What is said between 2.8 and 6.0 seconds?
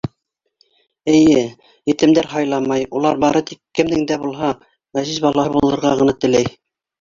улар бары тик кемдең дә булһа, ғәзиз балаһы булырға